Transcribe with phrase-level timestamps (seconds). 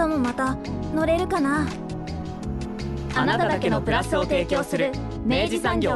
[0.00, 0.56] 明日もまた
[0.94, 1.68] 乗れるかな？
[3.14, 4.92] あなただけのプラスを提供する
[5.26, 5.94] 明治産業。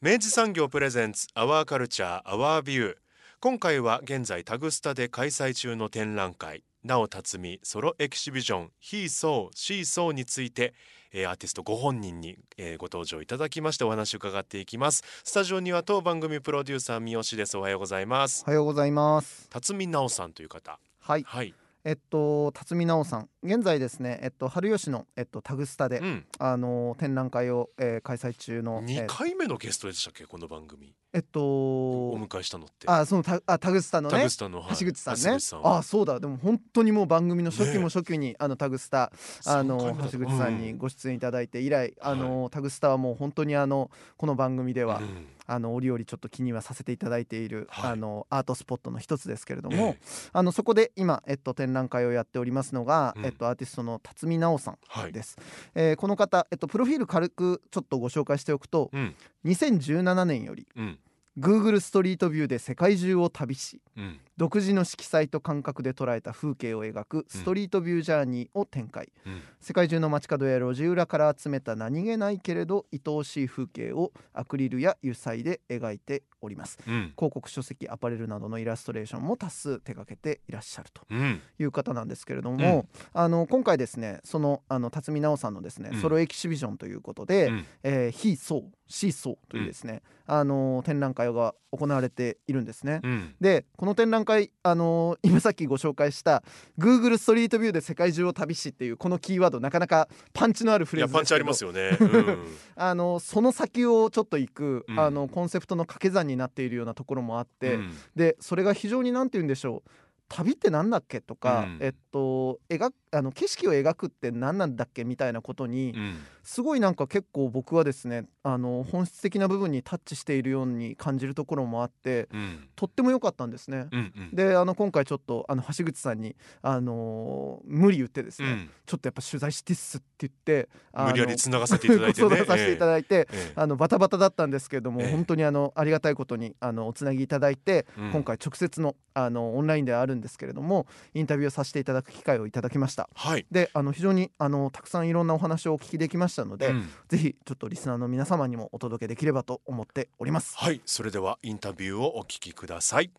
[0.00, 2.96] 明治産業プレゼンツアワーカルチャーアワービュー。
[3.40, 6.64] 今回は現在タグスタで開催中の展覧会。
[6.82, 10.72] なお辰巳ソロエキシビジョン「He Saw She Saw」について
[11.12, 12.38] アーティストご本人に
[12.78, 15.04] ご登場いただきましてお話を伺っていきます。
[15.22, 17.58] スタジオには当番組プロデューサー三好です。
[17.58, 18.42] おはようございます。
[18.46, 19.48] おはようございます。
[19.50, 21.54] 辰巳直さんという方はい、はい。
[21.84, 23.28] えっと辰巳直さん。
[23.44, 29.06] 現在ですねえっと春吉のえっとタグスタで、うん、あの展覧会を、えー、開催中の2えー。
[29.06, 32.86] 回目のゲストでしたっけこの番組えっとお迎えしたのって。
[32.86, 34.18] あそのタあタグスタのね。
[34.18, 34.76] タグスタの、はい。
[34.76, 35.38] 橋口さんね。
[35.64, 36.20] あそうだ。
[36.20, 37.86] でも本当にもう番組の初期もね。
[37.86, 39.10] 初期に、あのタグスタ
[39.46, 45.26] あの橋口さんにご出演いただいて以来、あのタグスタはもう本当にあのこの番組では、うん。
[45.48, 47.90] あの折々ちょっと気にはさせていただいている、はい。
[47.92, 49.98] あのアートスポットの一つですけれども、ええ
[50.32, 53.24] あのそこで今、えっと、展覧会をやっておりますのが、うん。
[53.24, 55.12] えっと、アーティストの辰巳直さんはい。
[55.12, 55.38] です、
[55.74, 59.14] えーこの方、えっと、プロフィール軽くちょっとご紹介しておくとうん。
[59.44, 60.98] 2017年よりうん
[61.38, 64.20] Google ストリートビューで世界中を旅しうん。
[64.36, 69.40] 独自の色彩と感覚で捉えた風景を描くストリートビュージャーニーを展開、うん。
[69.60, 76.78] 世界中の街角や路地裏から集めた何気ないけれど愛おしい風景をアクリルや油彩で描いております。
[76.86, 77.12] うん。
[77.16, 81.40] 広告書籍アパレルなどのイラストレーションも多数手掛けていらっしゃるとうん。
[81.58, 83.00] いう方なんですけれども、うん。
[83.14, 86.00] あの今回ですねそのあの辰巳直さんのですね、うん。
[86.02, 87.64] ソロエキシビジョンということで「うん。
[87.82, 93.00] えー、He Saw She Saw」というですね、あの展覧会が行われているんですね。
[93.02, 93.34] うん。
[93.40, 96.42] でこの展覧会、あのー今さっきご紹介した
[96.78, 101.96] Google ストリートビューで世界中を旅しっていうこのキーワードなかなかパンチのあるフいレーズですけどやパンチありますよね。
[101.98, 102.46] うん。
[102.76, 105.00] あのその先をちょっと行く、うん。
[105.00, 107.96] あのコンセプトの掛け算になっているようなところもあって、うん。
[108.14, 109.90] でそれが非常に何て言うんでしょう
[110.28, 111.20] 旅って何だっけ？
[111.20, 111.78] とか、うん。
[111.80, 116.16] えっと描くあの景色を描くって何なんだっけみたいなことに、うん。
[116.42, 122.68] すごいなんか結構僕はですねあの本質的な部分にタッチしているように感じるところもあってうん。
[122.76, 123.88] とっても良かったんですね。
[123.90, 124.34] うんうん。
[124.34, 132.28] であの今回ちょっとあの橋口さんに、あのー無理言ってですね、うんちょっとやっぱ取材してっすって言って無理やり繋がせていただいてね。
[132.28, 133.26] 相談させていただいて、ええ。
[133.32, 133.52] ええ。
[133.56, 135.10] あのバタバタだったんですけれども、ええ。
[135.10, 138.10] 本当にあのありがたいことにあのおつなぎいただいて、うん。
[138.12, 143.08] 今回直接のあのオンラインではあるんですけれどもインタビューをさせていただく機会をいただきました。
[143.14, 143.46] はい。
[143.50, 150.56] であの非常にあのたくさんいろんなお話をお聞きできましたので、うんぜひちょっとリスナーの皆様にもお届けできればと思っております。
[150.56, 153.10] はい、それではインタビューをお聞きください。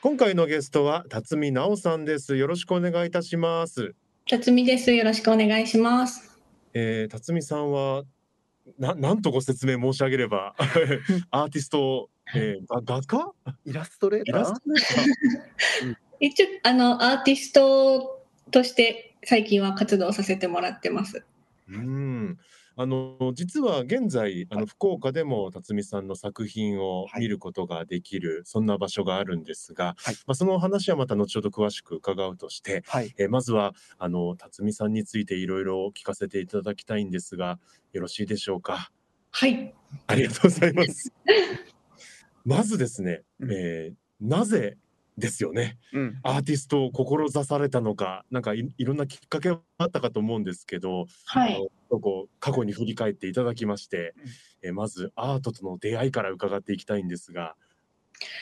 [0.00, 2.36] 今回のゲストは辰巳直さんです。
[2.36, 3.94] よろしくお願いいたします。
[4.28, 4.92] 辰巳です。
[4.92, 6.38] よろしくお願いします。
[6.72, 8.04] えー、辰巳さんは
[8.78, 10.54] ななんとご説明申し上げれば
[11.30, 13.32] アーティスト、え画家？
[13.64, 14.54] イラストレーター？
[16.20, 21.24] 一応あのアーティストとして最近は活動させてもらってます。
[21.68, 22.38] うん。
[22.76, 27.20] あの実は現在あの福岡でも辰巳さんの作品をはい。
[27.20, 30.14] 見ることができる、そんな場所があるんですが、はい。
[30.26, 33.14] まあ、その話はまた後ほど詳しく伺うとして、はい。
[33.18, 37.58] えーまずはあの辰巳さんについていろいろ聞かせていただきたいんですが
[37.92, 38.90] よろしいでしょうか？
[39.30, 39.74] はい。
[40.06, 41.12] ありがとうございます
[42.44, 43.52] まずですね、うん。
[43.52, 44.76] えーなぜ
[45.16, 45.78] ですよね。
[45.92, 46.20] うん。
[46.22, 51.54] アーティストを志されたのかなんかいいろんなきっかけはあったかと思うんですけど、はい。
[51.54, 51.58] あ
[51.94, 54.14] のこう過去に振り返っていただきまして、
[54.62, 57.54] えーまずアートとの出会いから伺っていきたいんですが、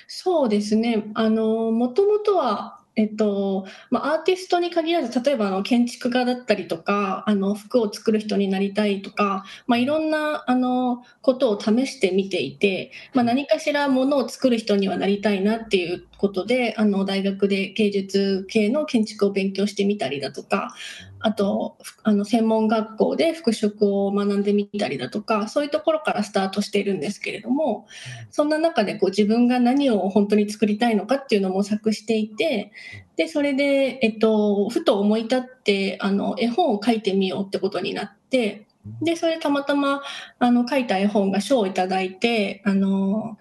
[0.07, 1.11] そうですね。
[1.15, 20.75] あのもともとはえっとまあ、アーティストに限らず例えばあの建築家だったりとかあの服を作る人になりたいとか、まあ、いろんなあのことを試してみていて、まあ、何かしらものを作る人にはなりたいなっていうことであの大学で芸術系の建築を勉強してみたりだとか
[21.21, 27.87] あとふあの専門学校で服飾を学んでみたりだとかそういうところからスタートしているんですけれども
[28.31, 32.73] そんな中でこう自分が何を本当に作りたいのかっていうのを模索していて
[33.17, 38.67] でそれで、えっと、ふと思い立ってあの絵本を書いてみようってことになって
[39.03, 40.03] でそれたまたま
[40.39, 43.37] あの書いた絵本が賞をいただいてあの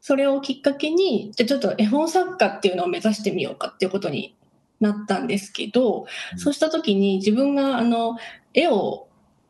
[0.00, 4.36] それをきっかけにじゃあちょっと絵本作家っていうのを目指してみようかっていうことに
[4.82, 8.18] なったんですけど、うんそうした時に自分があの
[8.54, 9.08] 絵を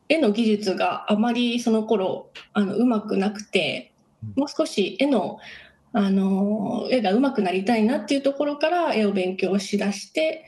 [0.09, 3.93] 絵の技術があまりその頃あのうまくなくて
[4.23, 5.39] うんもう少し絵の
[5.95, 10.43] あの絵が上手くなりたいなっていうところから絵を勉強しだして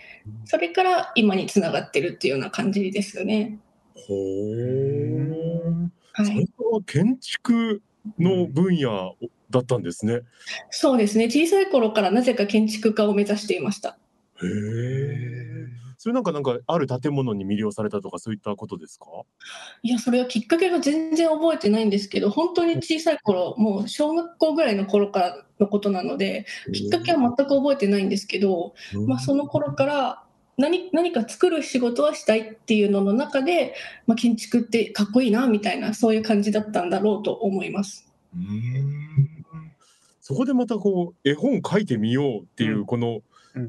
[0.46, 3.60] それから今につながってるっていうような感じですよね。
[3.94, 7.82] ほーはい、最初は建築
[8.18, 9.16] の分野
[9.52, 10.22] だったんですね。
[10.72, 13.98] そうですね小さい頃からなぜか建築家を目指していました。
[14.44, 15.68] へえ。
[15.98, 19.06] それなんかなんかある建物に魅了されたとかそういったことですか？
[19.82, 28.76] いやそれはきっかけが全然覚えてないんですけど本当に小さい頃もう小学校ぐらいの頃からのことなのできっかけは全く覚えてないんですけど、
[29.08, 30.24] まあ、その頃から
[30.58, 33.74] 何何か作る仕事はしたいっていうのの中で、
[34.06, 38.12] まあ、建築ってかっこいいなみたいなそういう感じだったんだろうと思います。
[38.36, 39.46] うーん
[40.22, 43.22] そこでまたこう絵本書いてみようっていううんこのうん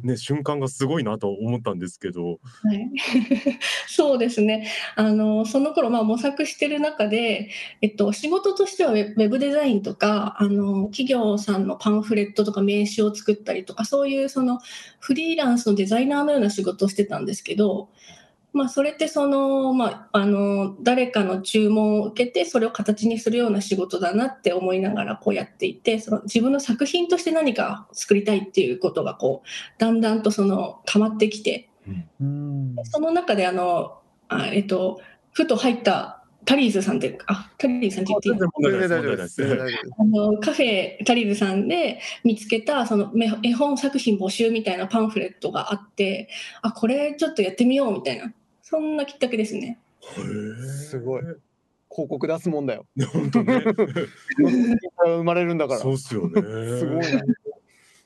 [0.03, 2.39] ね瞬間がすごいなと思ったんですけど。
[2.63, 2.91] はい、
[3.89, 4.69] そうですね。
[4.95, 7.51] あのその頃まあ模索してる中で、
[7.83, 14.61] えっと、仕事としてはウェブデザインとかあの企業さんのパンフレットとか名刺を作ったりとかそういうその
[15.01, 17.89] フリーランスのデザイナーのような仕事をしてたんですけど、
[18.53, 31.69] まあ、それってその、まあ、あの誰かの注文を受けてそれを形にするような仕事だなって思いながらこうやっていてその自分の作品として何か作りたいっていうことがこうだんだんとその溜まってきて。
[32.21, 35.01] うんその中であのあ、えっと、
[35.33, 36.16] ふと入った
[36.47, 38.39] タリーズさんって、あ、タリーズさんって言っていいの？
[38.39, 39.43] 全然問題ないです。
[39.99, 46.31] あのカフェタリーズさんで見つけたそのめ絵本作品募集みたいなパンフレットがあって、
[46.63, 48.33] あ、これちょっとやってみようみたいな、
[48.63, 49.79] そんなきっかけですね。
[50.89, 51.41] すごい広
[51.91, 52.87] 告出すもんだよ。
[53.13, 53.65] 本当ね。
[55.05, 55.81] 生まれるんだから。
[55.81, 56.41] そうっすよね。
[56.41, 57.23] すごいな。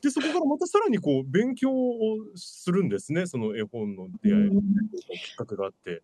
[0.03, 3.27] でそこからまたさらにこう勉強をするんですね。
[3.27, 6.03] その絵本の出会いのうんきっかけがあって。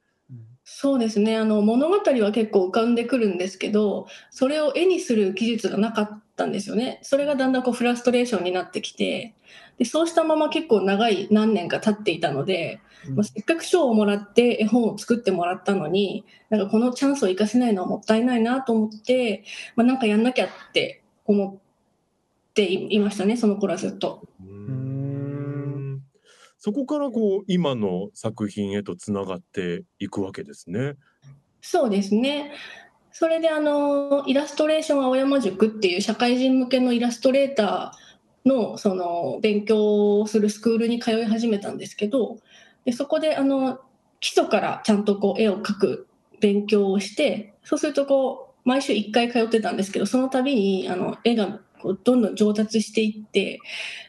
[0.69, 1.37] そうですね。
[1.37, 6.99] あの物語は結構浮かんでくるんですけどそれを絵にする技術がなかったんですよね。
[7.03, 9.35] それがだんだんこうフラストレーションになってきて
[9.79, 12.81] でそうしたまま結構長い何年か経っていたので、
[13.15, 19.45] まあ、せっかく賞をもらって絵本を作ってもらったのになんかこのチャンスを生かせないのはもったいないなと思って、
[19.77, 24.23] まあ、なんかやんなきゃって思っていましたねその頃はずっと。
[24.45, 24.56] うーん
[26.67, 30.95] そこからこう今の作品へとつながっていくわけですね。
[31.61, 32.55] そうですね。
[33.13, 42.39] それであのイラストレーション青山塾っていう社会人向けのイラストレーターのその勉強をするスクールに通い始めたんですけど
[42.85, 43.79] でそこであの
[44.19, 46.09] 基礎からちゃんとこう絵を描く
[46.41, 53.61] 勉強をしてそうするとこう毎週1回通ってたんですけどその度にあの絵がこうどんどん上達していって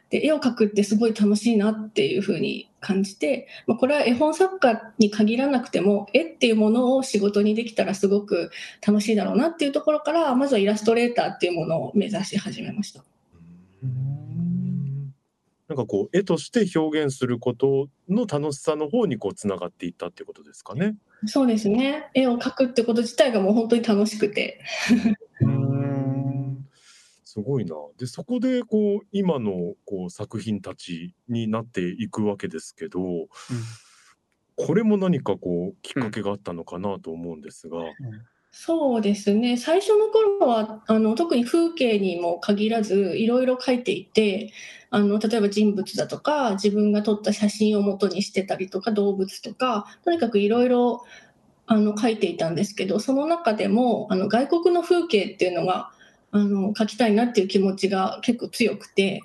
[0.09, 8.51] で絵を描くってすごい楽しいなっていうふうに感じて、まあ、これは絵本作家に限らなくても絵っていうものを仕事にできたらすごく
[8.86, 13.04] 楽しいだろうなっていうところからまずはイラストレーターっていうものを目指し始めました。
[15.68, 20.95] なんかこう絵として表現することの楽しさの方にこうつながっていったっていうことですかね。
[21.25, 24.62] そうですね絵を描くってこと自体がもう本当に楽しくて
[27.38, 27.75] すごいな。
[28.00, 33.00] でそこでこう今のこう作品たちになっていくわけですけど、
[34.56, 37.77] これも何かこうきっかけがあったのかなと思うんですが。
[38.50, 44.51] そうですね最初の頃はあの特に風景にも限らずいろいろ描いていて
[44.89, 51.03] あの例えば人物だとか自分が撮った写真を元にしてたりとか動物とかとにかくいろいろ
[51.67, 55.91] あの描いていたんですけどその中でもあの外国の風景っていうのが
[56.38, 59.22] あの描きたいなっていう気持ちが結構強くて。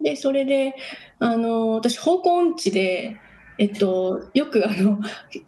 [0.00, 0.74] でそれで
[1.18, 3.16] あの私方向音痴で。
[3.56, 4.98] えっと、よくあの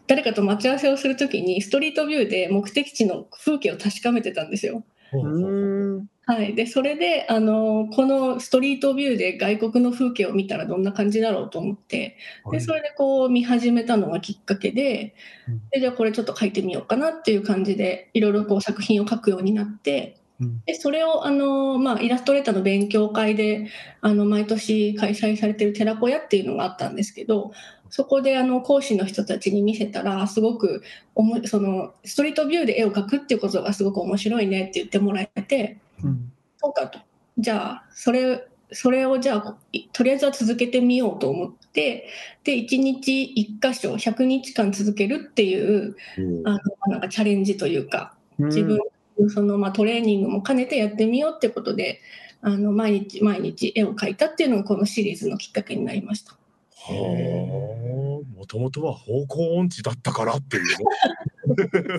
[0.06, 4.84] 誰かと待ち合わせをするときにストリートビューで目的地の風景を確かめてたんですよ。
[5.12, 12.16] うんはい、でそれであのこのストリートビューで外国の風景を見たらどんな感じだろうと思って。
[12.50, 15.14] でそれでこう見始めたのがきっかけで
[15.48, 15.62] うん。
[15.70, 20.25] でじゃあこれちょっと書いてみようかなっていう感じでいろいろこう作品を書くようになってうん
[20.66, 23.70] でそれをあの、まあ、イラストレーターの勉強会で
[24.02, 27.52] あの毎年開催されてる寺子屋っていうのがあったんですけど
[27.88, 30.82] そこであの講師の人たちに見せたらすごく
[31.14, 36.32] おもそのストリートビューで絵を描くっていうことがすごく面白いねって言ってもらえてうん。
[36.58, 36.98] そうかと。
[37.38, 42.08] じゃあそれそれをじゃあいとりあえずは続けてみようと思って
[42.44, 46.48] で1日1箇所100日間続けるっていううん。
[46.48, 48.46] あのなんかチャレンジというかうん。
[48.48, 48.84] 自分の
[49.28, 52.00] その、まあ、トレーニングも兼ねてやってみようってことで
[52.42, 56.32] あの毎日毎日絵を描いたっていうのがこのシリーズのきっかけになりました。
[56.32, 60.76] はあ、もともとは方向音痴だったからっていうね。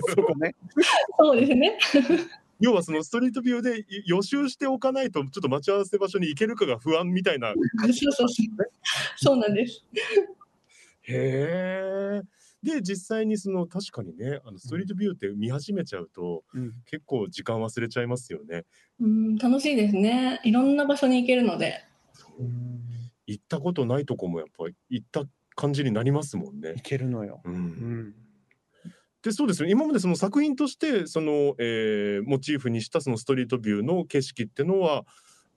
[0.08, 0.54] そこね。
[1.18, 1.78] そうですね。
[2.60, 7.52] 要はそのストリートビューでい予習しておかないとちょっと待ち合わせ場所に行けるかが不安みたいな。
[7.52, 8.28] そうそうそう。
[9.16, 9.84] そうなんです。
[11.02, 12.22] へえ。
[12.62, 18.64] で実際にその確かにねあのストリートビューって見始めちゃうとうん結構時間忘れちゃいますよね。
[19.00, 20.40] うん、楽しいですね。
[20.44, 21.84] いろんな場所に行けるので。
[23.26, 25.24] 行ったことないとこもやっぱり行った
[25.54, 26.80] 感じになりますもんねい。
[26.80, 27.42] けるのよ。
[27.44, 28.14] うんうん。
[29.22, 35.04] でそうですね今までその作品としてその、えーモチーフにしたそのストリートビューの景色ってのは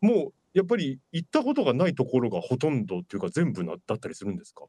[0.01, 4.65] もうやっぱり行ったことがないところがほとんどっていうか全部なだったりするんですか？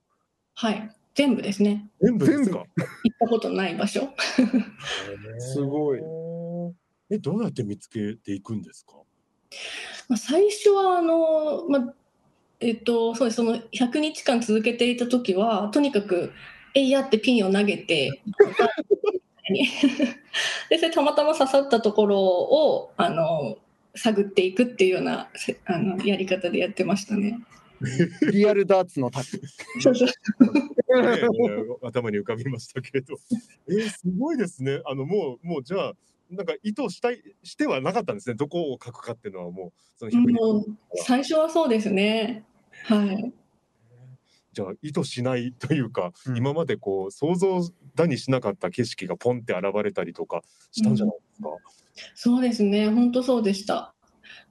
[0.54, 0.90] はい。
[1.14, 1.88] 全部ですね。
[2.00, 2.66] 全部ですか行っ
[3.20, 4.08] たことない場所。
[5.38, 6.00] すごい。
[7.10, 8.94] えどうやって見つけていくんですか？
[10.08, 11.94] まあ、最初はあの、まあ
[12.60, 16.32] えっと、そうですその100日間続けていた時はとにかく
[16.74, 18.22] 「えいや」ってピンを投げて
[20.70, 23.58] でそれたまたま刺さったところをあの
[23.94, 27.38] 探っていくっていうようなせあのやり方でやってましたね。
[28.32, 29.40] リアルダーツのタッ
[29.80, 30.08] そうそう。
[30.08, 30.14] ね
[31.20, 31.22] え
[31.82, 33.16] 頭に浮かびましたけど。
[33.68, 34.80] えーすごいですね。
[34.86, 35.92] あのもうもうじゃあ
[36.30, 38.34] なんか意図したいしてはなかったんですね。
[38.34, 40.64] どこを書くかっていうのはもうその100人もう
[40.96, 42.44] 最初はそうですね。
[42.84, 43.32] はい、
[44.52, 46.36] じゃあ意図しないというか、うん。
[46.36, 47.60] 今までこう想像
[47.94, 51.48] だにしなかった景色がポンって現れたりとかしたんじゃないですか？
[52.14, 53.94] そうですね、本当そうでした。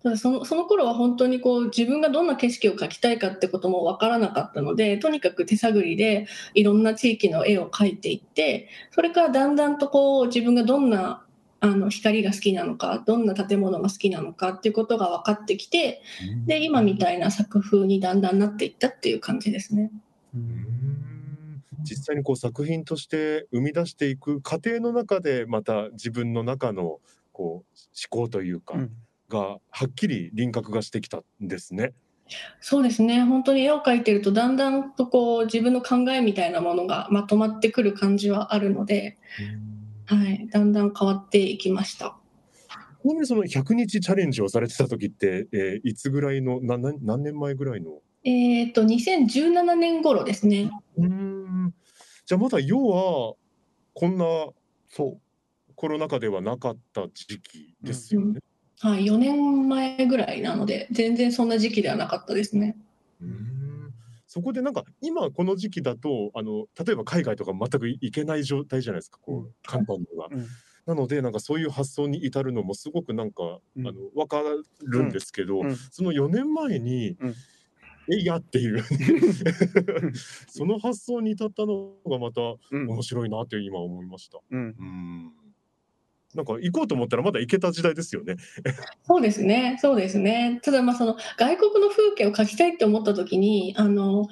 [0.04, 11.24] ただそのその頃は本当にこう自分がどんな景色を描きたいかってことも分からなかったのでとにかく手探りでいろんな地域の絵を描いていってそれからだんだんとこう自分がどんな
[11.60, 16.02] あの光が好きなのかどんな建物が好きなのかっていうことが分かってきて
[16.48, 19.92] で今みたいな作風にだんだんなっていったっていう感じですね。
[20.34, 21.64] うーん。
[21.84, 27.00] 実際にこう作品として生み出していく過程の中でまた自分の中の
[27.32, 27.78] こう
[28.18, 28.92] 思考というか、うん
[29.32, 31.94] がはっきり輪郭がしてきたんですね。
[32.62, 39.18] そうですね本当に絵を描いてるとだんだんとこう自分の考えみたいなものがまとまってくる感じはあるので、
[40.06, 42.16] はい、だんだん変わっていきました。
[43.02, 48.00] ちなみにその100日チャレンジをされてた時って、えーいつぐらいのなな何年前ぐらいの？
[48.24, 50.70] えっと2017年頃ですね。
[50.98, 51.74] うーん
[52.26, 53.34] じゃあまだ要は
[53.94, 54.26] こんな
[54.88, 55.22] そう。
[55.74, 58.40] コロナ禍ではなかった時期ですよね。
[58.82, 62.76] はい、4年前ぐらいなので全然そんな時期ではなかったですね。
[63.22, 63.94] うーん。
[64.26, 70.30] そこでなんか今この時期だとあの例えば海外とか全く行けない状態じゃないですかこう簡単には。
[70.32, 70.48] うん。
[70.88, 73.88] なのでなんかそういう発想に至るのもすごくなんか、うん。
[73.88, 74.42] あの分か
[74.82, 75.76] るんですけど、うん。
[75.76, 77.36] その4年前にうん
[78.12, 78.84] 「えいや」っていう
[80.50, 82.90] その発想に至ったのがまたうん。
[82.90, 84.40] 面白いなって今思いました。
[84.50, 84.76] うん。
[84.80, 85.41] うん
[86.36, 88.38] なんか行こうと思ったらまだ行けた時代ですよね。
[89.06, 90.60] そうですね、そうですね。
[90.64, 94.28] ただまあその外国の風景を描きたいって思った時にあの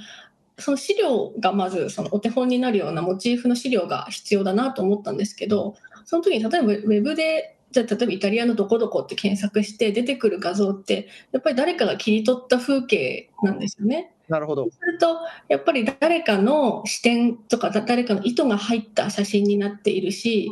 [0.59, 5.75] その資料がまずそのお手本になるようなモチーフの資料が必要だなと思ったんですけど
[6.05, 14.11] その時に例えばウェブでじゃあ例えばイタリアのどこどこって検索して出てくる画像ってやっぱり誰かが切り取った風景なんですよね。
[14.27, 14.69] なるほど。
[14.69, 20.51] するとやっぱり誰かの視点とかだ誰かの意図が入った写真になっているし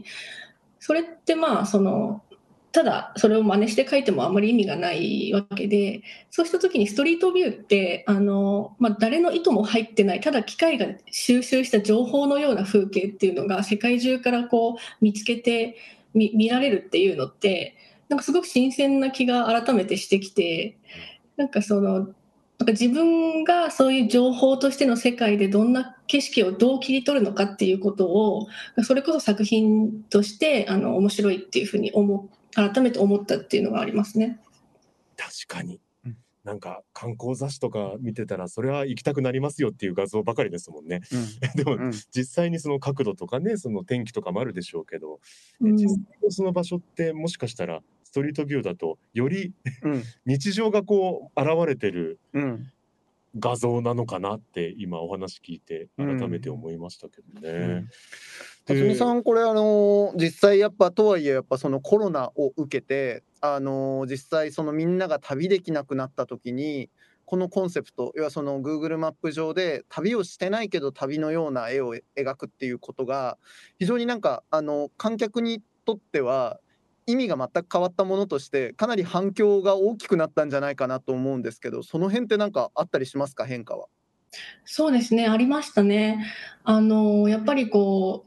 [0.87, 2.23] それってまあその
[2.71, 6.01] ただそれを真似して描いてもあまり意味がないわけで
[6.31, 15.75] そうした時にストリートビューってあの、まあ、誰の意図も入ってないただ機械が収集した情報のような風景っていうのが世界中からこう見つけて
[16.13, 17.75] 見見られるっていうのって
[18.07, 20.77] なんかすごく新鮮な気が改めてしてきて
[21.35, 22.07] なんかその
[22.59, 28.47] なんか自分がそういう情報としての世界でどんな景色をどう切り取るのかっていうことを
[28.83, 34.39] それこそ作品としてあの面白いっていうふうに思改めて思ったっていうのがありますね。
[35.15, 36.17] 確かに、うん。
[36.43, 41.01] なんか観光雑誌とか見てたらそれは行きたくなりますよっていう画像ばかりですもんね。
[41.55, 41.91] でも、うん。
[42.11, 45.19] 実際にその角度とかねその天気とかもあるでしょうけど、
[45.61, 45.77] うん。
[45.77, 50.03] 実際のその場所ってもしかしたらストリートビューだとよりうん。
[50.25, 52.71] 日常がこう現れてるうん。
[53.37, 57.49] 画像なのかなって今お話聞いてうん改めて思いましたけどね。
[57.49, 57.85] うん。
[57.85, 57.91] で
[58.65, 66.89] 辰巳さんこれあのー実際やっぱとはいえやっぱそのコロナを受けてあのー実際そのみんなが旅できなくなった時に
[67.25, 73.37] このコンセプト要はその Google マップ上で旅をしてないけど旅のような絵を描くっていうことが
[73.79, 76.61] 非常になんかあの観客にとっては
[77.07, 83.45] 意味が全く変わったものとしてかなり反響が大きくなったんじゃないかなと思うんですけどその辺って何かあったりしますか？
[83.45, 83.87] 変化は。
[84.65, 86.25] そうですね、ありましたね。
[86.65, 88.25] あの、やっぱりこ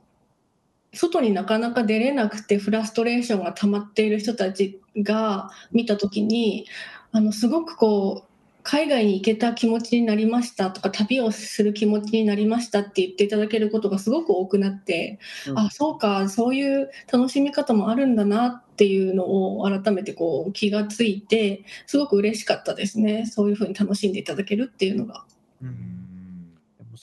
[0.93, 6.67] う、外になかなか出れなくてフラストレーションが溜まっている人たちが見た時に、
[7.13, 8.30] あの、すごくこう、
[8.63, 23.27] 海外に行けた気持ちになりましたとか、旅をする気持ちになりましたって言っていただけることがすごく多くなって、うんあ、そうか、そういう楽しみ方もあるんだなっていうのを改めてこう気がついて、すごく嬉しかったですね。
[23.27, 25.25] そういうふうに楽しんでいただけるっていうのが。
[25.61, 26.00] でも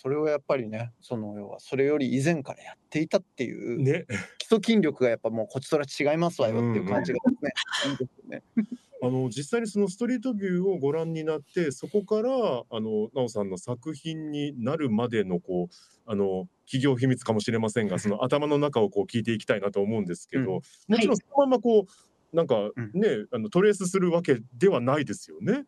[0.08, 4.06] それをやっぱりねその要はそれより以前からやっていたっていう、ね
[4.38, 7.52] 基礎筋力がやっぱもうこちとら違いますわよっていう感じがね、
[7.90, 8.44] いいですよね。
[9.04, 20.62] あの実際にそのストリートビューをご覧になってそこからあの奈緒さんの作品になるまでのこうあの企業秘密かもしれませんが その頭の中をこう聞いていきたいなと思うんですけど、うんも
[20.98, 25.66] ちろんそのままこうなんかうんね、あのトレースするわけではないですよね。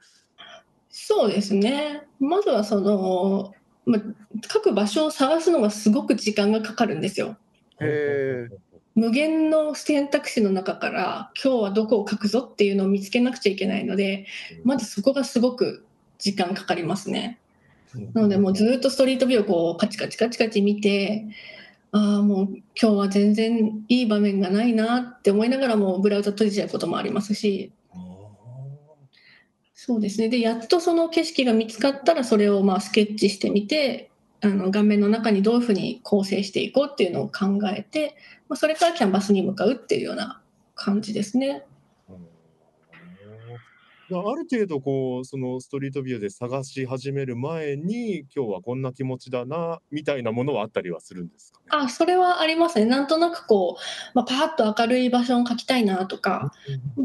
[0.90, 2.08] そうですね。
[2.20, 3.54] まずはその、
[3.90, 4.00] ま、
[4.48, 7.38] 各場所を探すのがすごく時間がかかるんですよ。
[8.96, 14.26] 無限の選択肢の中から今日はどこを書くぞっていうのを見つけなくちゃいけないので、
[14.64, 15.86] まずそこがすごく
[16.18, 17.40] 時間かかりますね。
[18.14, 21.26] なのでもうずっとストリートビューをこうカチカチカチカチ見て、
[21.92, 27.72] ああもう今日は全然いい場面がないなって思いながらもブラウザ閉じちゃうこともありますし、
[29.82, 30.28] そうですね。
[30.28, 38.18] で、やっとその景色が見つかったら、それをまあスケッチしてみて、あの画面の中にどういうふうに構成していこうっていうのを考えて、
[38.50, 40.42] まあ、それからキャンバスに向かうっていうような
[40.76, 41.64] 感じですね。
[44.12, 51.66] ある程度こうそのストリートビューで探し始める前に今日はこんな気持ちだなみたいなものはあったりはするんですかね？
[51.70, 52.86] あ、それはありますね。
[52.86, 56.52] なんとなくこう、まあ、パーッと明るい場所を描きたいなとか、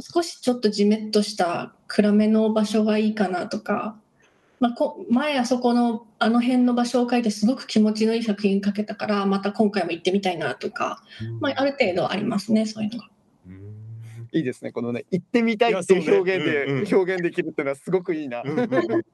[0.00, 3.96] 少しちょっとじめっとした暗めの場所がいいかなとか、
[4.60, 11.02] まあ、こ前あそこのあの辺の場所を描いてすごく気持ちのいい作品描けたから、また今回も行ってみたいなとか、
[11.40, 13.08] まあ、ある程度ありますね、そういうのが。
[14.34, 14.72] うんいいですね。
[14.72, 16.72] このね行ってみたいっていう表現いやそうね。
[16.72, 16.84] うんうん。
[16.84, 18.42] で表現できるっていうのはすごくいいな。
[18.44, 19.04] うんうんうん。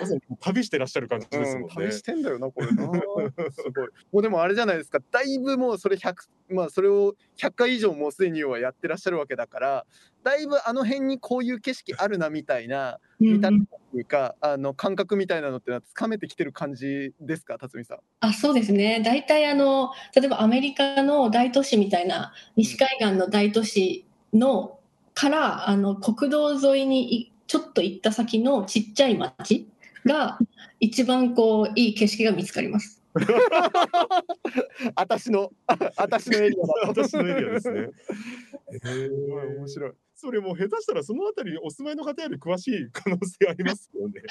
[0.00, 1.68] まさに旅してらっしゃる感じですもんね。
[1.74, 2.84] 旅してんだよなこれな。
[3.52, 3.88] すごい。
[4.12, 5.00] もうでもあれじゃないですか。
[5.10, 6.14] だいぶもうそれ100
[6.50, 9.86] まあそれを100回以上もうすでに要はやってらっしゃるわけだから
[10.24, 17.98] だいぶあの辺にこういう景色あるなみたいなうん見た目というか、あの感覚みたいなのってのはつかめてきてる感じですか辰巳さん？
[18.20, 19.02] あそうですね。
[19.04, 24.78] 大体あの例えばアメリカの大都市みたいな西海岸の大都市の
[25.14, 29.68] からあの国道沿いにいちょっと行った先のちっちゃい町
[30.06, 30.38] が
[30.78, 33.02] 一番こういい景色が見つかります。
[34.94, 35.50] 私の
[35.96, 36.74] 私のエリアだ。
[36.88, 37.80] 私のエリアですね。
[37.80, 39.92] へすごいー面白い。
[40.14, 44.22] それもう下手したらそのあたりにお住まいの方より詳しい可能性ありますよね。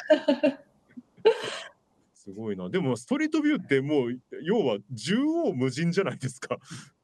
[2.13, 2.69] すごいな。
[2.69, 6.57] でもストリートビューってもう要は縦横無尽じゃないですか。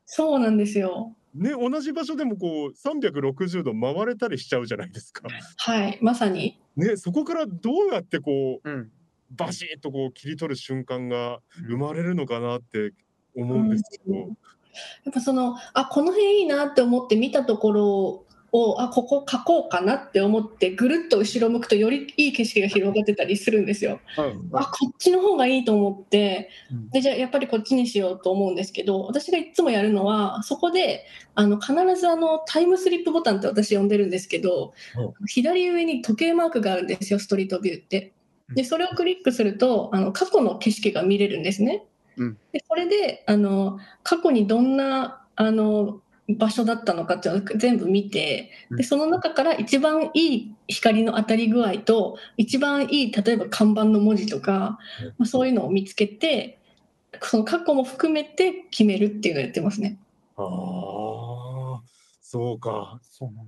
[0.06, 1.16] そうなんですよ。
[1.36, 5.28] ね同じ場所でもこう360度回れたりしちゃうじゃないですか。
[5.58, 6.60] はい、まさに。
[6.76, 8.92] ねそこからどうやってこううん。
[9.32, 12.94] バシッとこう切り取る瞬間が生まれるのかなって
[13.36, 14.16] 思うんですけど。
[14.16, 18.25] やっぱそのあこの辺いいなって思って見たところ
[18.56, 24.00] をあここ描こうかなって思ってぐるっと後ろ向くとよりいい景色が広がってたりするんですよ。
[24.18, 34.74] うんあこっちの方がいいと思ってうんでじゃあやっぱりこっちにしようと思うんですけど私がいつもやるのはそこであの必ずあのタイムスリップボタンって私呼んでるんですけど
[35.28, 38.14] 左上に時計マークがあるんですよストリートビューって。
[38.54, 41.84] でそれをクリックするとあの過去の景色が見れるんですね。
[42.18, 54.80] うんでそれであの過去にどんなあの場所だったのかっていうのを全部見てうんでその中から一番いい光の当たり具合と一番いい例えば看板の文字とか、
[55.18, 56.60] まあ、そういうのを見つけて
[57.22, 59.98] その過去も含めて決めるっていうのをやってますね。
[60.38, 61.82] ああ
[62.22, 63.46] そうかそうなの。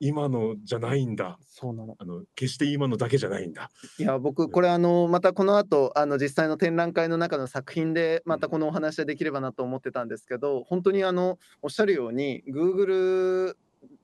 [0.00, 1.38] 今のじゃないんだ。
[1.48, 1.96] そうなの。
[1.98, 3.70] あの決して今のだけじゃないんだ。
[3.98, 13.54] いや僕これあのまたこの後あの実際の展覧会の中の作品でまたこのお話ができればなと思ってたんですけど本当にあのおっしゃるように Google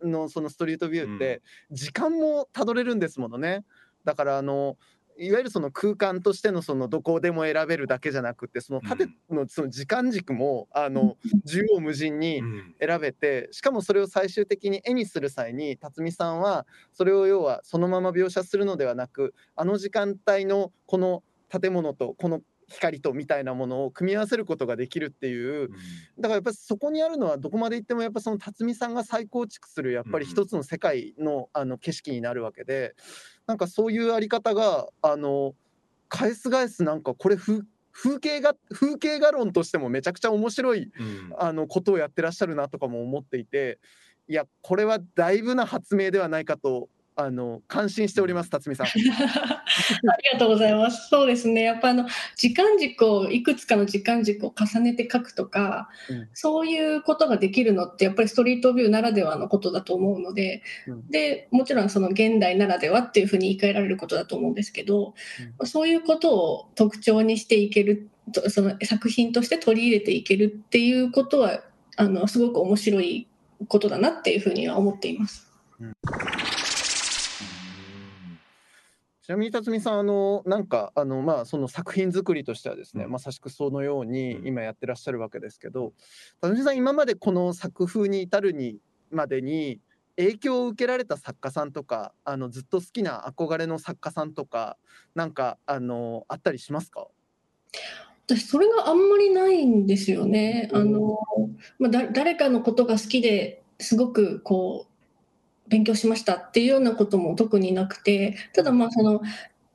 [0.02, 3.64] のそのストリートビューって時間もたどれるんですものね
[4.04, 4.76] だからあの
[5.18, 12.74] いわゆるその空間としてのそのどこでも選べるだけじゃなくてその縦のその時間軸もあの縦横無尽にうん。
[12.80, 25.70] 選べてしかもそれを最終的に絵にする際に辰巳さんはそれを要はそのまま描写するのではなくあの時間帯のこの建物とこの光とみたいなものを組み合わせることができるっていう。
[26.18, 32.94] だからやっぱりそこにあるのはどこまで行ってもやっぱその辰巳さんが再構築するやっぱり一つの世界のあの景色になるわけで
[33.46, 35.54] なんかそういうあり方があの
[36.08, 37.60] 返す返すなんかこれ風
[37.92, 41.34] 風景が風景画論としてもめちゃくちゃ面白いうん。
[41.38, 43.78] あのことをやってらっしゃるなとかも思っていて
[44.26, 48.86] いやこれはだいぶな発明ではないかとあの感心しております辰巳さん。
[48.90, 51.08] ありがとうございます。
[51.08, 51.62] そうですね。
[51.62, 65.14] やっぱあの時間軸をいくつかの時間軸を重ねて書くとか、うんそういうことができるのってやっぱりストリートビューならではのことだと思うので、うんでもちろんその現代ならではっていうふうに言い換えられることだと思うんですけど、
[65.64, 71.60] そういうことを特徴にしていけるとその作品として取り入れていけるっていうことは
[71.96, 73.28] あのすごく面白い
[73.68, 75.44] ことだなっていうふうには思っています。
[79.24, 83.10] ちなみに辰巳さんあのなんかあのまあその作品作りとしてはですね、うん。
[83.10, 84.46] まさしくそのようにうん。
[84.46, 85.94] 今やってらっしゃるわけですけど
[86.42, 88.76] 辰巳さん今までこの作風に至るに
[89.10, 89.80] までに
[90.16, 94.76] 影響を受けられた作家さんとかあのずっと好きな憧れの作家さんとか
[95.14, 97.08] なんかあのあったりしますか？
[98.26, 100.68] 私それがあんまりないんですよね。
[100.74, 101.18] あの
[101.78, 104.93] まあ、だ誰かのことが好きですごくこう
[105.68, 109.22] 勉強しましたっていうようなことも特になくてただまあその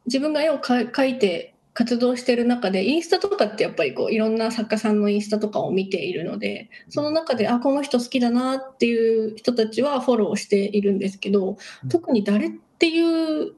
[0.06, 11.58] 自分が絵を描いて活動してる中でインスタとかってやっぱりこういろんな作家さんのインスタとかを見ているのでその中であこの人好きだなっていう人たちはフォローしているんですけど
[11.90, 13.54] 特に誰っていう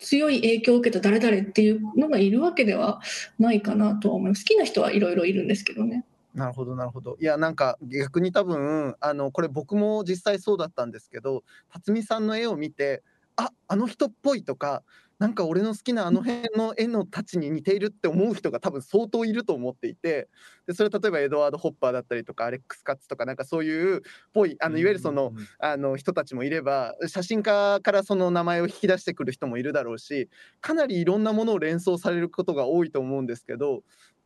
[0.00, 3.00] 強い影響を受けた誰々っていうのがいるわけでは
[3.38, 4.44] ないかなとは思います。
[4.44, 6.04] 好きな人はいろいろいるんですけどね。
[6.34, 7.16] なるほどなるほど。
[7.20, 13.02] いやなんか逆に多分あのこれ僕も実際そうだったんですけど辰巳さんの絵を見て
[13.36, 14.84] ああの人っぽいとか
[15.18, 20.28] なんか俺の好きなあの辺の絵のたちに似ているって思う人が多分相当いると思っていて
[20.66, 24.00] でそれは例えばエドワード・ホッパーだったりとかアレックス・カッツとかなんかそういうっ
[24.32, 30.30] ぽいあのいわゆるそのあの人たちもいれば写真家からその名前を引き出してくる人もいるだろうし
[30.62, 33.82] かなりいろんなものを連想されることが多いと思うんですけど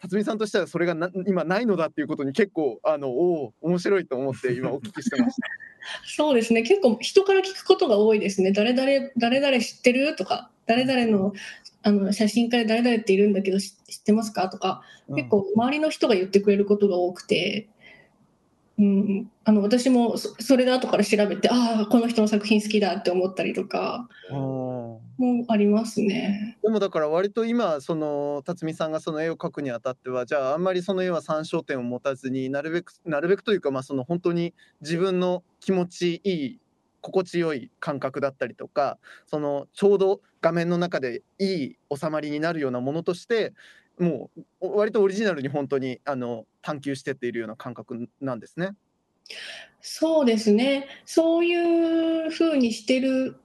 [0.09, 5.49] 辰巳さんとしてはそれがな今ないのだっていうことに結構あのおお面白いと思って今お聞きしてました。
[6.07, 6.63] そうですね。
[6.63, 8.53] 結構人から聞くことが多いですね。
[8.53, 10.17] 誰々誰々知ってる？
[10.17, 11.33] とか誰々の
[11.83, 14.49] あの写真家で誰々っているんだけど知知ってますか？
[14.49, 14.83] とか
[15.15, 17.69] 結構周りの人が言ってくれることが多くて、
[18.77, 26.59] うん、あの私もそそれで後から調べてああこの人の作品好きだって思ったりとかうんもありますね。
[26.63, 36.59] でもだから割と今その辰巳さんがその絵を描くにあたってはじゃああんまりその絵は参照点を持たずになるべくなるべくというかまあその本当に自分の気持ちいい
[37.01, 43.53] 心地よい感覚だったりとかそのちょうど画面の中でいい収まりになるようなものとして
[43.99, 44.31] も
[44.61, 48.71] う割とオリジナルに本当にあの探求してっているような感覚なんですね。
[49.81, 53.37] そうですねそういうふうにしてる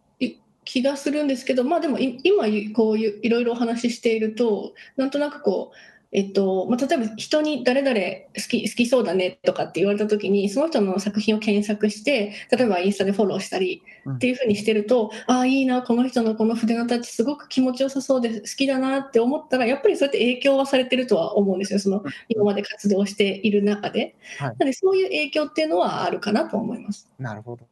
[0.65, 5.75] 気がするんですけどまあでも今こういういろいろお話ししているとなんとなくこう
[6.11, 14.15] えっとまあ、例えば人に誰々好き好きそうだねとかって言われた時にその人の作品を検索して例えばインスタでフォローしたりうん。
[14.15, 21.79] っていうふうにしてると、ああいいなこの人のこの筆のタッチすごく気持ちよさそうで好きだなって思ったらやっぱりそうやって影響はされてるとは思うんですよ。
[21.79, 24.15] その今まで活動している中で。
[24.39, 24.49] はい。
[24.49, 27.09] なのでそういう影響っていうのはあるかなと思います。
[27.19, 27.65] なるほど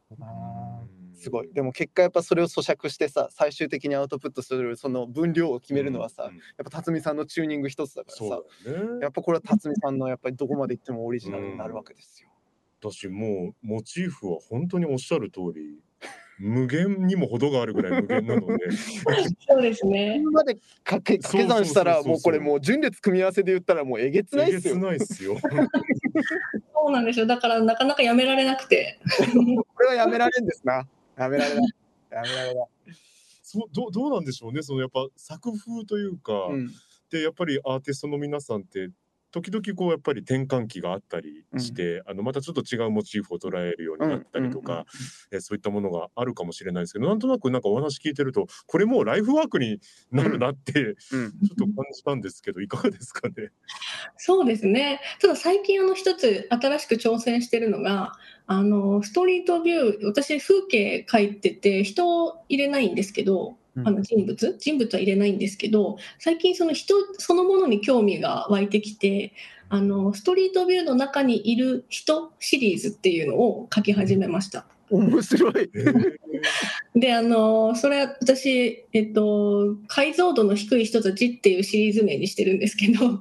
[1.18, 12.28] すごいでも結果やっぱそれを咀嚼してさ最終的にアウトプットするその分量を決めるのはさ、うんうんやっぱ辰巳さんのチューニング一つだからさねやっぱこれは辰巳さんのやっぱりどこまで行ってもオリジナルになるわけですよ。
[12.80, 15.80] 私もうモチーフは本当におっしゃる通り
[16.38, 18.70] 無限にも程があるぐらい無限なので
[19.48, 20.22] そうですね。
[20.30, 20.54] まで
[20.84, 24.78] 掛け掛け算したらもうこれもう順列組み合わせで言ったらもうえげつないえげつっすよ。
[24.78, 25.36] ないっすよ。
[26.74, 27.26] そうなんですよ。
[27.26, 29.00] だからなかなかやめられなくて。
[29.74, 30.86] これはやめられんですな。
[31.18, 31.74] やめられない。
[32.10, 32.68] やめられない。
[33.42, 36.70] そうどうどうなんでしょうねそのやっぱ作風というか、うん
[37.10, 38.90] でやっぱりアーティストの皆さんって
[39.30, 44.86] 時々こうやっぱり転換期があったりして、あのまたちょっと違うモチーフを捉えるようになったりとか、
[45.30, 53.50] えそういったものがあるかもしれないですけどなんとなくなんかお話聞いてるとこれもうライフワークになるなって、うん ちょっと感じたんですけどいかがですかね？
[54.16, 55.00] そうですね。
[55.20, 58.14] ただ最近あの一つ新しく挑戦してるのが、
[58.46, 64.56] あのストリートビュー、私風景描いてて人を入れないんですけど、うんあの人物？
[64.58, 69.32] 人物は入れないんですけど、最近その人そのものに興味が湧いてきて、
[69.68, 74.64] あのストリートビューの中にいる人シリーズっていうのを描き始めました。
[74.90, 75.70] 面白い。
[75.74, 76.18] え ー
[76.94, 83.06] であのそれは私、えっと「解像度の低い人たち」っていうシリーズ名にしてるんですけど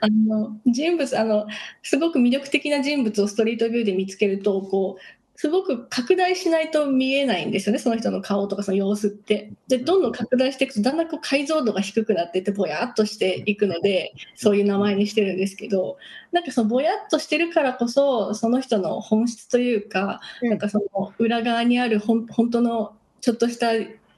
[0.00, 1.46] あの人物あの
[1.82, 5.02] すごく魅力的な人物をストリートビューで見つけるとこう
[5.36, 9.52] すごく拡大しないと見えないんですよねその人の顔とかその様子って。
[9.66, 15.96] でどんどん拡大していくとだんだんこう解像度が低くなっていってぼやっとしていくのでそういう名前にしてるんですけど
[16.32, 23.70] なんかそのぼやっとしてるからこそその人の本質というかうんなんかその裏側にあるほん本当のちょっとした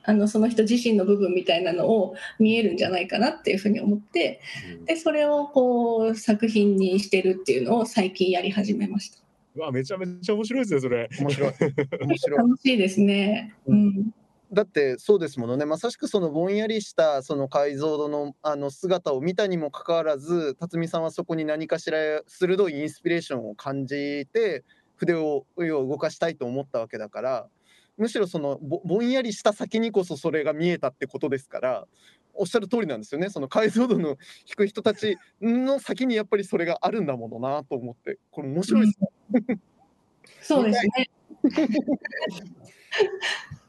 [0.08, 4.40] あのその人自身の部分みたいなのを見えるんじゃないかなっていうふうに思って
[4.84, 9.25] でそれをこう作品にしてるっていうのを最近やり始めました。
[9.56, 11.08] うわめちゃめちゃ面白いですねそれ。
[11.18, 11.52] 面白い。
[12.02, 12.38] 面白い。
[12.38, 13.54] 楽しいですね。
[13.66, 14.10] うん、
[14.52, 24.62] だってそうですものねまさしくそのぼんやりしたその解像度のあの姿を見たにもかかわらず辰巳さんはそこに何かしら鋭いインスピレーションを感じて
[24.96, 27.46] 筆を動かしたいと思ったわけだから
[27.96, 31.86] むしろそのぼぼんやりした先にこそそれが見えたってことですから
[32.38, 39.58] おっしゃる通りなんですよねその解像度の低い人たちの先にやっぱりそれがあるんだものなと思ってこれ面白いですね。
[40.42, 41.10] そうですね。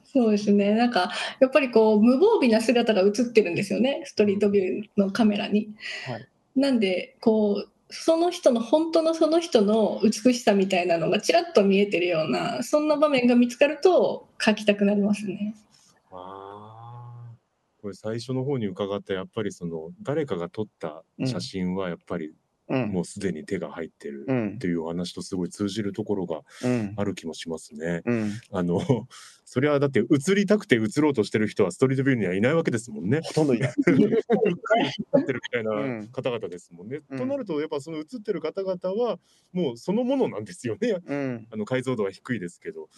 [0.06, 0.74] そうですね。
[0.74, 4.04] なんかやっぱりこう無防備な姿が映ってるんですよね。
[4.06, 5.70] ストリートビューのカメラに。
[6.06, 6.28] はい
[6.58, 15.56] なんでこうその人の本当のその人の美しさみたいなのがちらっと見えてるようなそんな場面が見つかると描きたくなりますね。
[16.12, 16.57] ああ。
[17.88, 22.34] これ最初の方に伺ったやっぱりその誰かが撮った写真はやっぱり
[22.68, 28.02] うんもうすでに手が入ってるうんっていうお話とすごい通じるところがうんある気もしますね。
[28.06, 28.82] うん、あの
[29.46, 33.22] それはだって映りたくて映ろうとしてる人はストリートビューにはいないわけですもんね。
[33.24, 33.72] ほとんどいない。
[33.88, 37.00] うっかり映ってるみたいうんな方々ですもんね。
[37.10, 39.18] うんとなるとやっぱその映ってる方々は
[39.54, 40.98] もうそのものなんですよね。
[41.06, 42.90] うんあの解像度は低いですけど、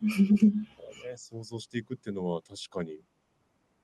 [0.02, 2.98] ね、想像していくっていうのは確かに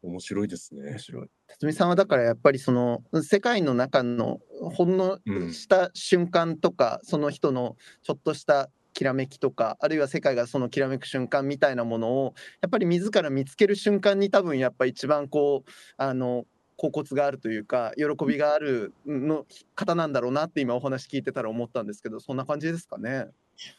[0.03, 0.99] 面白いですね面。
[0.99, 1.29] 白い。
[1.49, 4.41] 辰巳さんはだからやっぱりその世界の中の
[4.73, 16.45] ほんのうんした瞬間とか、その人のちょっとしたきらめきとかあるいは世界がそのきらめく瞬間みたいなものをやっぱり自ら見つける瞬間に多分やっぱ一番こうあの
[16.77, 23.27] 恍惚があるというか喜びがあるの方なんだろうなって今お話聞いてたら思ったんですけどそんな感じですかね？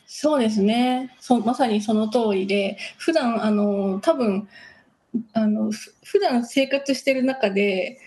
[0.05, 4.47] そうですねそまさにその通りで普段あの多分
[5.34, 5.71] あの
[6.04, 8.00] 普段生活してる中で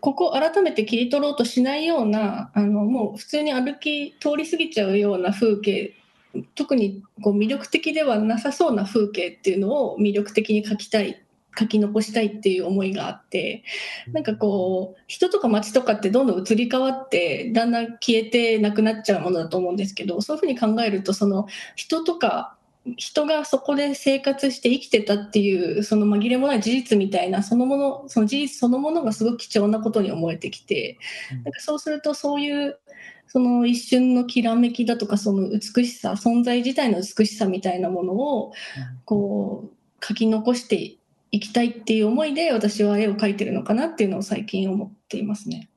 [0.00, 5.94] ここ改めて切り取ろうとしないようなあのもう普通に歩き通り過ぎちゃうような風景
[6.54, 11.22] 特にこう魅力的ではなさそうな風景っていうのを魅力的に描きたい
[11.58, 13.64] 書き残したいっていう思いがあって
[14.12, 22.56] なんかこう人とか街とかってどんどん移り変わってだんだん消えてなくなっちゃうものだと思うんですけどそういうふうに考えるとその人とか
[22.96, 30.98] 人がそこで生活して生きてたっていうその紛れもない事実みたいなそのものその事実そのものがすごく貴重なことに思えてきて
[31.44, 32.78] なんかそうするとそういう
[33.28, 38.52] その一瞬のきらめきだとかその美しさ存在自体の美しさみたいなものを
[39.04, 40.96] こう書き残して
[41.30, 45.69] いきたいっていう思いで私は絵を描いてるのかなっていうのを最近思っていますね。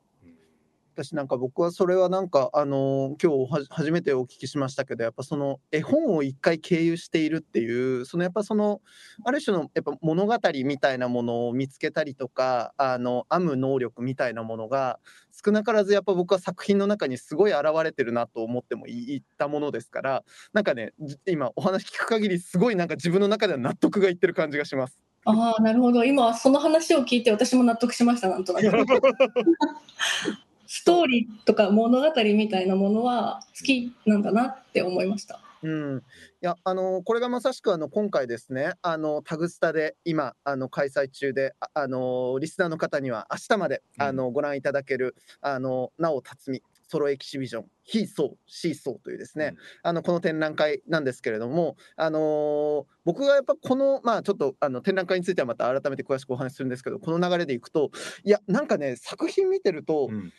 [0.93, 8.79] 私なんか僕はそれはなんかあの今日は初めてお聞きしましたけどやっぱその絵本を一回経由しているっていうそのやっぱその
[9.25, 14.99] ある種のやっぱ物語みたいなものを見つけたりとかあの編む能力みたいなものが
[15.43, 24.99] 少なからずやっぱ僕は作品の中にすごい現れてるなと思ってもいいったものですからなんかねじ今お話聞く限りすごいなんか自分の中では納得がいってる感じがします。
[25.25, 28.67] ああなるほど今その話を聞いて私も納得しましたなんとなく。
[30.67, 35.39] ストーリーとか物語みたいなものは好きなんだなって思いました。
[35.63, 36.01] うん、い
[36.41, 44.05] やあのこれがまさしくあの今回ですねあのタグスタで今あの開催中でああのリスナーの方には明日まで、うん。
[44.05, 49.57] あのご覧いただけるあのなお辰巳ソロエキシビジョン「非そうシーソー」というですね、うん。
[49.83, 57.91] あのこの展覧会なんですけれども、あのー僕がやっぱこのまあちょっとあの展覧会についてはまた改めて詳しくお話しするんですけどこの流れでいくと
[58.23, 60.31] いやなんかね作品見てると、うん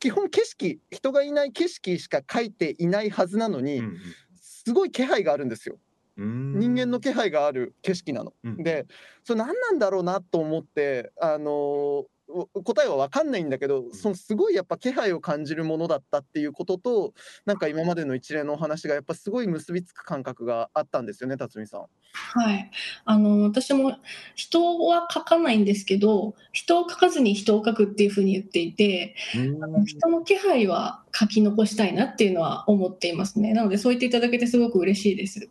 [0.00, 3.96] 基本景色人がいない景色しか描いていないはずなのに、うん
[4.62, 5.78] すごい気配があるんですよ。
[6.18, 8.34] うん人間の気配がある景色なの。
[8.44, 8.86] うんで
[9.24, 12.06] それ何なんだろうなと思ってあのお
[12.64, 17.14] 答えは分かんないんだけどそのすごいやっぱ気配を感じるものだったっていうことと
[17.46, 21.86] なんか今までの一連のお話がやっぱすごい結びつく感覚があったんですよね辰巳さん。
[22.12, 22.70] はい、
[23.04, 23.96] あの私も
[24.34, 29.14] 人は書かないんですけど人を書かずに人を書くっていうふうに言っていて
[29.62, 35.48] あの人の気配は書き残したいなっていうのは思っていますねなのでそう言っていただけてすごく嬉しいです。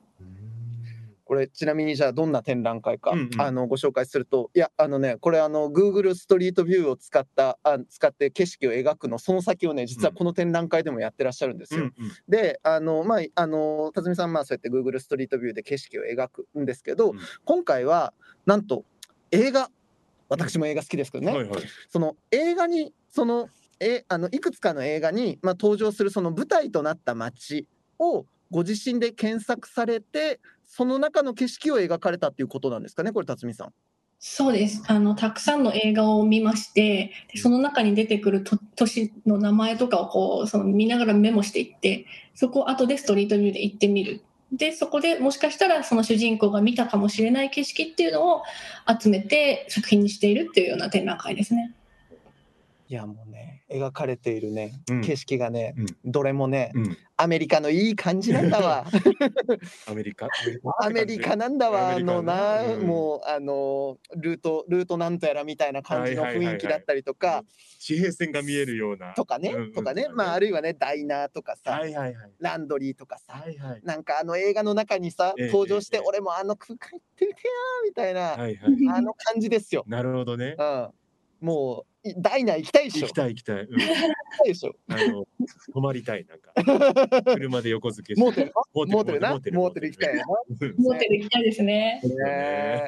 [1.29, 3.39] これちなみにじゃあどんな展覧会か、うんうん。
[3.39, 11.81] あのご紹介するといやあのねこれあの Google ストリートビューを使ったあ使って景色を描くのその先をね実はこの展覧会でもやってらっしゃるんですよ。
[11.81, 12.11] うんうん。
[12.27, 17.19] であのまああの辰巳さんまあそうやって Google ストリートビューで景色を描くんですけど、うん。
[17.45, 18.11] 今回は
[18.47, 18.83] なんと
[19.29, 19.69] 映画
[20.29, 21.61] 私も映画好きですけどね、はいはい。
[21.89, 27.67] その映画にそのえあのいくつかの映画に、まあ、登場するその舞台となった街
[27.99, 33.73] をご自身で検索されてその中の景色を描かれたっていうことなんですかねこれ辰巳さん。
[34.21, 48.43] そうですあのたくさんの映画を見ましてでその中に出てくると都市の名前とかをこうその見ながらメモしていってそこを後でストリートビューで行ってみるでそこでもしかしたらその主人公が見たかもしれない景色っていうのを
[49.01, 51.73] 集めて作品にしているっていうような展覧会ですね。
[52.91, 55.01] いやもうね描かれているね、うん。
[55.01, 55.85] 景色がね、うん。
[56.11, 56.97] どれもね、うん。
[57.17, 58.83] アメリカのいい感じなんだわ。
[59.85, 60.27] アメリカ？
[60.81, 62.87] アメリカなんだわ、あアメリカのな、うん。
[62.87, 66.55] もうあのルートルートなんとやらみたいな感じのはいはいはいはい。
[66.55, 67.43] 雰囲気だったりとか、
[67.77, 69.13] 地平線が見えるような。
[69.13, 72.31] とかね、うんうんとかね、まああるいはねダイナーとかさ、はいはいはい。
[72.39, 73.81] ランドリーとかさ、はいはい。
[73.83, 76.03] なんかあの映画の中にさ、ええ登場して、ええ。
[76.07, 79.83] 俺もあの空間行ってみてやーみたいな、はいはいあの感じですよ。
[79.85, 80.55] なるほどね。
[80.57, 80.89] うん、
[81.41, 83.07] もういダイナー行きたいでしょ。
[83.07, 84.73] 行きたい行きたい、うん、行きたいでしょ。
[84.87, 85.27] あの
[85.73, 86.53] 泊まりたいなんか
[87.35, 90.23] 車で横付けしてモーテル、モモーテルな、モーテル行きたいな。
[90.23, 92.01] うんモーテル行きたいですね。
[92.03, 92.87] ねえ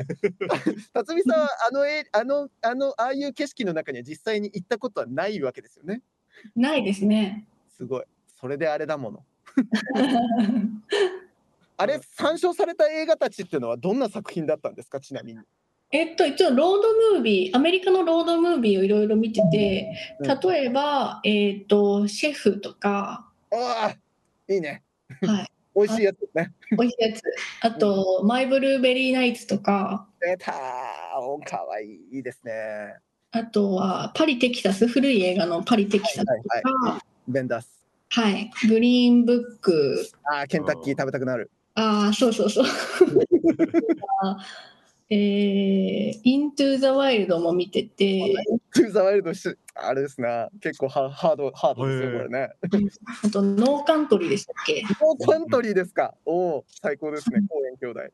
[0.93, 6.01] 辰巳さんはあのえあのあのああいう景色の中には実際に行ったことはないわけですよね？
[6.55, 7.45] ないですね。
[7.75, 8.03] すごい。
[8.39, 9.25] それであれだもの。
[11.77, 14.99] あれ参照された映画たちっていうのはどんな作品だったんですか？
[14.99, 15.39] ちなみに。
[15.91, 20.39] えっと、一応ロードムービーアメリカのロードムービーをいろいろ見ててうん。
[20.39, 23.95] 例えば、えっとシェフとか、ああ
[24.47, 24.83] いいね。
[25.21, 26.53] はい、 美味しいやつね。
[26.77, 27.21] おいしいやつ。
[27.61, 30.07] あと、マイブルーベリーナイツとか。
[30.21, 31.19] 出たー。
[31.19, 32.17] おかわいい。
[32.17, 32.95] いいですね。
[33.31, 37.81] あとはパリ・テキサス古い映画のパリ・テキサスとか、はいはいベンダース。
[38.67, 40.09] グリーンブック。
[40.25, 41.49] ああケンタッキー食べたくなる。
[41.75, 42.65] ああそうそうそう。
[44.23, 44.37] あ
[45.13, 48.33] えー、イントゥ・ザ・ワイルドも見てて
[48.73, 49.45] トゥーザワイルドし
[49.75, 52.49] あれですな結構ハハードハードですよこれね。
[53.25, 54.83] あとノーカントリーでしたっけ？
[55.01, 56.15] ノーカントリーですか？
[56.25, 58.13] おお最高ですねコーエン兄弟。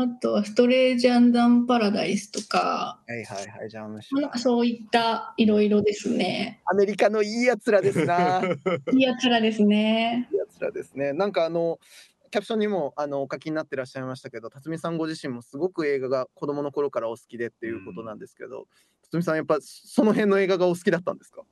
[0.00, 6.60] あとはストレージャンダンパラダイスとか、はいはいはいじゃあむしまあなんかそういったいろいろですね。
[6.66, 8.42] アメリカのいいやつらですな。
[8.92, 10.28] いいやつらですね。
[10.30, 11.14] いいやつらですね。
[11.14, 11.78] なんかあの
[12.30, 18.66] キャプションにもあのお書きになってらっしゃいましたけど、辰巳さんご自身もすごく映画が子供の頃からお好きでっていうことなんですけど、
[19.02, 21.42] 辰巳さんやっぱその辺の映画がお好きだったんですか？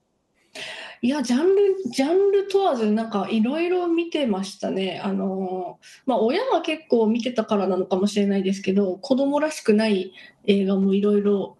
[1.03, 5.03] いや、ジャンル、ジャンル問わず、なんかいろいろ見てましたね。
[5.05, 10.15] あの、まあ、親が結構見てたからなのかもしれないですけど、子供らしくない
[10.47, 11.59] 映画もいろいろ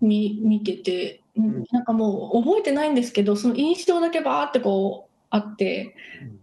[0.00, 5.94] 見見てて、うんうんなんかもう覚えてないんですけど、その印象だけバーってこうあって、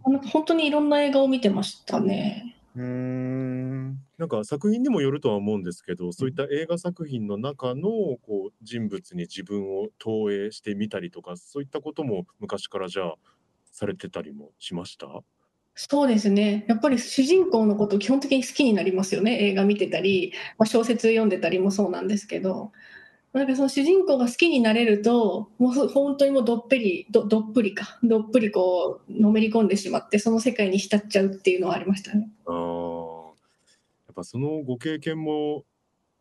[0.04, 2.56] なんか本当にいろんな映画を見てましたね。
[2.74, 3.98] うーん。
[4.18, 7.82] なんか作品にもよるとは思うんですけど、そういった映画作品の中の
[8.22, 13.14] こう人物に自分を投影してみたりとか、そういったことも昔からじゃあ
[13.72, 15.22] されてたりもしました？
[15.74, 16.64] そうですね。
[16.68, 19.38] やっぱり主人公のことを基本的に好きになりますよね。
[19.48, 22.72] 映画見てたり、まあ、小説読んでたりもそうなんですけど。
[23.32, 32.30] なんかその主人公が好きになれると、もうそ本当にもうどっぷり、どどっぷりか、どっぷりこう、のめり込んでしまって、その世界に浸っちゃうっていうのはありましたね。
[32.46, 33.26] あー。
[33.26, 35.64] やっぱそのご経験も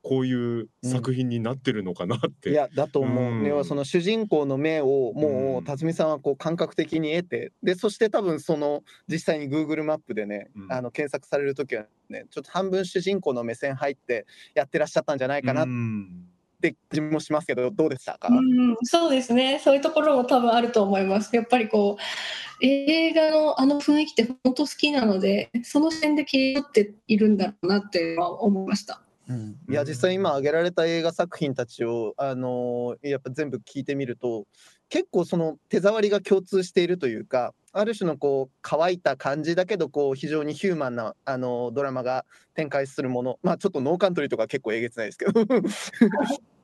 [0.05, 2.51] こういう作品になってるのかなって。
[2.51, 3.45] いやだと思う、うん。
[3.47, 5.57] 要はその主人公の目をもうん。
[5.59, 7.53] う辰巳さんはこう感覚的に得て。
[7.63, 10.71] でそして多分その実際に Google マップでね、うん。
[10.71, 16.27] あの検索される時はねちょっと半分主人公の目線入ってやってらっしゃったんじゃないかなっうん
[16.71, 19.59] て気もしますけどどうでしたか、うん、そうですね。
[19.63, 21.35] そういうところも多分あると思います。
[21.35, 29.01] やっぱりこう、映画のあの雰囲気って本当好きなので、その視点で切り取っているんだろうなって思いました。
[29.27, 34.45] うんいや実際今挙げられた映画作品たちを、あのーやっぱ全部聞いてみると
[34.89, 45.33] 結構その手触りが共通しているというかある種のこう乾いた感じだけどこう非常にヒューマンな、あのードラマが展開するものまあちょっとノーカントリーとか結構えげつないですけど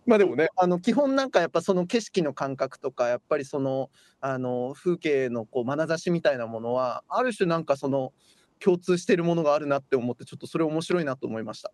[0.06, 3.90] まあでもね、あの基本なんかやっぱその景色の感覚とか、やっぱりその、
[4.20, 8.14] あの風景のこう眼差しみたいなものは、ある種なんかその
[8.60, 11.72] 共通しているものがあるなって思って、ちょっとそれ面白いなと思いました。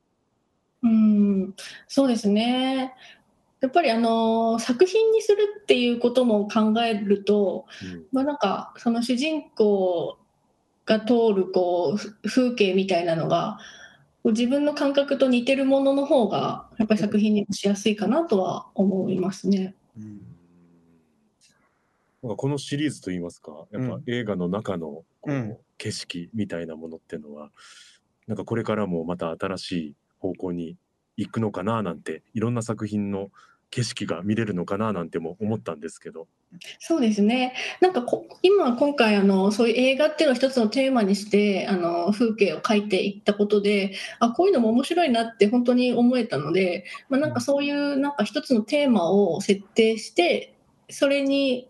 [0.84, 1.56] うん、
[1.88, 2.94] そうですね。
[3.60, 10.20] やっぱりあの作品にするっていうことも考えると、うん、まあなんかその主人公
[10.86, 13.58] が通るこう風景みたいなのが
[14.32, 19.76] 自分の感覚と似てるものの方がやっぱり作品にしやすいかなとは思いますね。
[19.98, 20.22] うん。
[22.36, 24.88] このシリーズといいますかやっぱ映画の中の
[25.22, 27.52] こう景色みたいなものっていうのは、
[28.28, 30.78] なんかこれからもまた新しい方向に
[31.16, 33.30] 行くのかななんていろんな作品の
[33.70, 36.28] 景色が見れるのかななんても思ったんですけど。
[36.80, 37.54] そうですね。
[37.82, 38.06] なんか
[38.42, 50.54] 今今回あのそういう映画っていうのを一つのテーマにしてあの風景を描いていったことで、あこういうのも面白いなって本当に思えたので、まあ、なんかそういうなんか一つのテーマを設定して
[50.90, 51.70] それに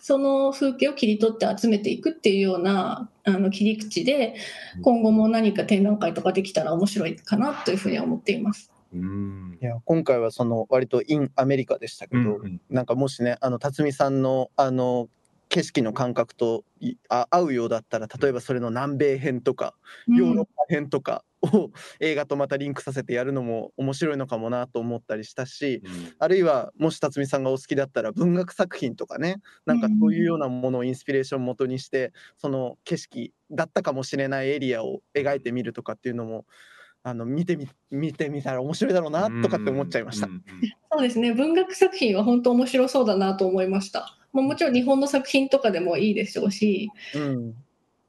[0.00, 4.34] その風景を切り取って集めていくっていうようなあの切り口で
[4.82, 8.72] 今後も何か展覧会とかできたら面白いかなというふうには思っています。
[8.92, 15.08] いや今回はその割とインアメリカでしたけど、うんうん、なんかもしねあの辰巳さんのあの
[15.48, 16.64] 景色の感覚と
[17.08, 19.74] あ合うようだったら例えばそれの南米編とか
[20.06, 21.70] ヨーロッパ編とかを
[22.00, 29.80] 映画とまたリンクさせてやるのも面白いのかもなと思ったりしたし、うん、あるいはもし辰巳さんがお好きだったら文学作品とかねなん。
[29.80, 36.44] かそういうようなものをインスピレーション元にしてその景色だったかもしれないエリアを描いてみるとかっていうのも
[37.08, 40.28] あの見てみ見てみたら面白いだろうなとかって思っちゃいました。
[40.92, 44.16] そうですね文学作品は本当面白そうだなと思いました。
[44.32, 47.54] まあ、もちろん日本の作品とかでもいいでしょうし、うん、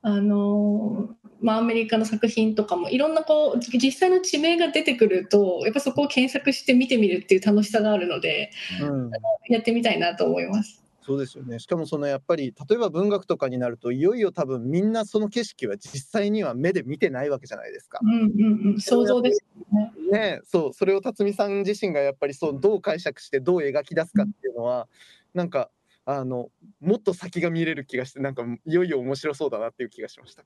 [0.01, 1.09] あの
[1.41, 9.11] まあ、アメリカの作品とかもいろんなこう実際の地名が出てくるとやっぱそこを検索して見てみるっていう楽しさがあるので、うん、
[9.49, 10.83] やってみたいなと思います。
[11.09, 11.57] そうですよね。
[11.57, 17.97] しかもそのやっぱり例えば文学とかになるといよいよ多分みんなその景色は実際には目で見てないわけじゃないですか。
[18.03, 19.43] うんうんうん、想像です
[19.73, 20.11] ね。
[20.11, 24.87] ねそうそれを辰巳さん自身がやっぱりそうどう解釈してどう描き出すかっていうのは、
[25.33, 25.71] うん、なんか
[26.05, 30.43] あのもっと先が見れる気がしてなんかいよいよ面白そうだなっていう気がしました。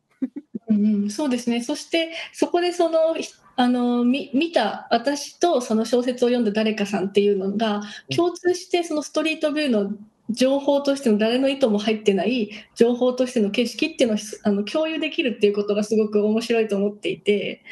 [0.70, 1.61] うん、そうですね。
[1.61, 3.16] そしてそこでその
[3.55, 7.82] あの見た私とその小説を読んだ誰かさんっていうのが
[8.16, 9.91] 共通してそのストリートビューの
[10.34, 17.64] 情報としての誰の意図も入ってない情報としての景色っていうのをあの共有できるっていうことがすごく面白いと思っていて、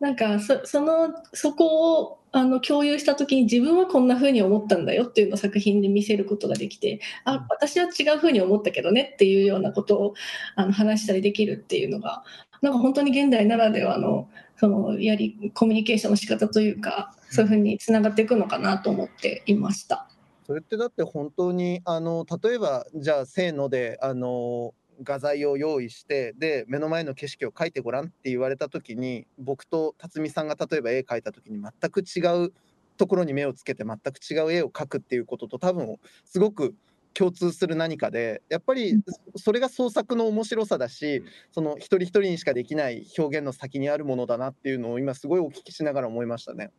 [0.00, 10.14] なんかそそのそこをあの共有した時に自分はこんな風に思ったんだよっていうのを作品で見せることができてあ私は違う風に思ったけどねっていうようなことを
[10.54, 12.22] あの話したりできるっていうのが
[12.60, 20.07] なんか本当に現代ならではのそのやりコミュニケーションの仕方というかそういう風につながっていくのかなと思っていました。
[20.48, 24.72] それってだって本当にあの例えばじゃあせーのであの
[25.02, 32.54] 画材を用意してで目の前の景色を描いてごらんって言われた時に僕と辰巳さんが例えば絵描いた時に全く違う
[32.96, 36.74] ところに目をつけて全く違う絵を描くっていうことと多分すごく
[37.12, 39.02] 共通する何かでやっぱり
[39.36, 41.22] それが創作の面白さだし
[41.52, 46.70] その一人一人にしかできない表現の先にあるものだなっていうのを今すごいお聞きしながら思いましたね。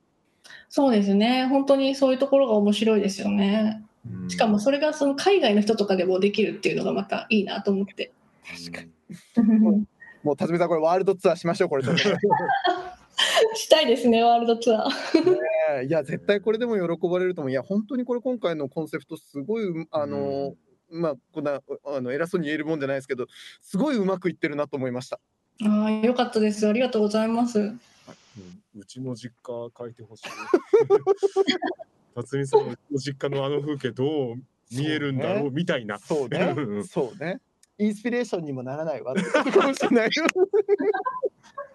[0.70, 1.46] そうですね。
[1.48, 3.84] 本当にそういうところが面白いですよね。
[4.28, 8.12] しかもそれがその海外の人とかでもできるっていうのがまたいいなと思って。
[8.46, 9.86] 確かに。
[10.24, 14.90] もう辰巳さんこれワールドツアーしましょうこれしたいですねワールドツアー。
[15.80, 17.52] ね、いや絶対これでも喜ばれると思う。
[17.52, 20.56] いや本当にこれ今回のコンセプトすごいあの、
[20.92, 23.28] まあこんなあの偉そうに言えるもんじゃないですけど
[23.62, 25.20] すごいうまくいってるなと思いました。
[25.66, 26.68] ああよかったです。
[26.68, 27.74] ありがとうございます。
[28.76, 30.30] うちの実家書いてほしい。
[32.16, 34.36] 辰巳さんの実家のあの風景どう
[34.72, 36.00] 見えるんだろうみたいな。
[36.00, 36.56] そうね。
[36.84, 37.40] そうね。
[37.78, 40.10] インスピレーションにもならないわ かもしれない。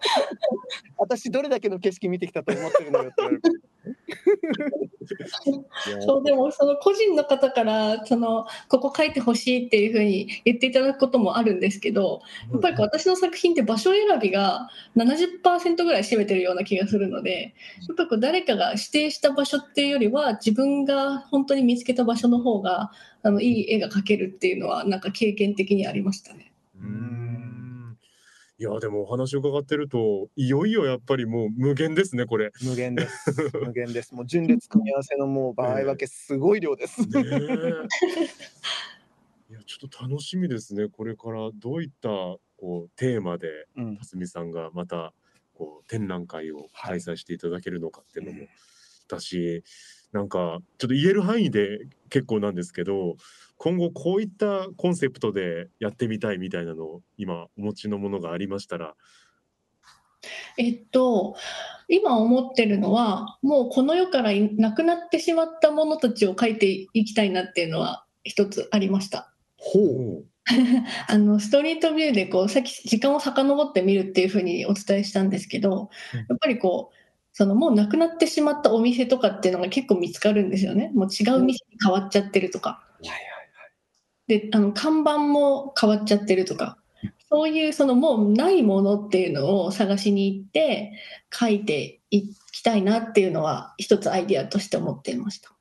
[0.97, 3.41] 私どれだけの景色見てきたと思ってるのよって言われる。
[6.01, 17.53] そうでもその個人の方からそのここ書いてほしいっていうふうに言っていただくこともあるんですけどやっぱり私の作品って場所選びが70%ぐらい占めてるような気がするので
[17.87, 22.91] やっぱり誰かが指定した場所っていうよりは自分が本当に見つけた場所の方が
[23.21, 26.51] あのいい絵が描けるっていうのはなんか経験的にありましたね。
[28.57, 32.51] いや、でもお話を伺ってると、いよいよやっぱりもう無限ですね、これ。
[32.63, 33.31] 無限です。
[33.65, 34.15] 無限です。
[34.15, 37.01] もう順列組み合わせのもう場合分けすごい量です。
[37.01, 37.07] ね
[39.49, 40.87] いや、ちょっと楽しみですね。
[40.87, 42.07] これからどういった
[42.55, 43.67] こうテーマで、
[43.99, 45.13] 辰巳さんがまた
[45.53, 48.49] こう展覧会を開催していただけるのかっていうのもし
[49.07, 49.63] たし
[50.11, 53.15] なんかちょっと言える範囲で結構なんですけど
[53.57, 58.93] 今後こういったコンセプトでやってみたいみたいなのを今お持ちのものがありましたら
[60.57, 61.35] えっと、
[61.87, 69.33] 今思ってるのは、もうこの世からなくなってしまったものたちを書いていきたいなっていうのは一つありました。
[69.57, 70.25] ほう。
[71.07, 77.04] あのストリートビューでこうさっき時間を遡ってみるっていうふうにお伝えしたんですけど、うんやっぱりこう
[77.37, 80.89] そのもうなくなってしまったお店とかっていうのが結構見つかるんですよね。
[80.95, 82.81] もう違う店に変わっちゃってるとか。
[84.27, 86.77] であの看板も変わっちゃってるとか
[87.29, 90.93] そういうそのもうないものっていうのを探しに行って
[91.31, 95.51] 書いていきたいなっていうのは一つアイディアとして思っていました。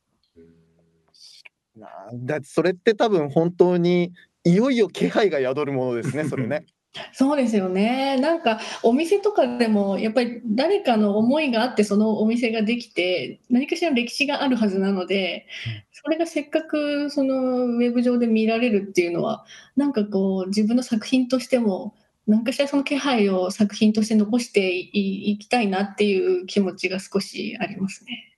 [2.14, 4.12] だってそれって多分本当に
[4.44, 6.66] いよいよ気配が宿るものですね、それね。
[7.12, 8.16] そうですよね。
[8.20, 15.46] なんかお店とかでもやっぱり誰かの思いがあってそのお店ができて何かしらの歴史があるはずなので、
[15.92, 19.44] それがせっかくそのウェブ上で見られるっていうのは
[19.76, 21.94] なんかこう自分の作品としても
[22.26, 28.36] 何かしらその気配を作品として残していいきたいなっていう気持ちが少しありますね。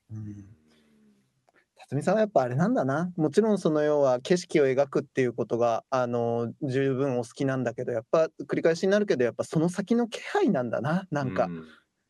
[1.89, 3.11] 辰巳さんはやっぱあれなんだな。
[3.15, 11.65] もちろんその要は景色を描くっていうことがあの十分お好きなんだけどやっぱ繰り返しになるけどやっぱその先の気配なんだななんか、うん。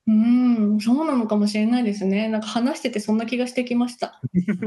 [0.07, 2.29] うん、そうなのかもしれないですね。
[2.29, 4.21] なんか話しててそんな気がしてきました。
[4.39, 4.63] だか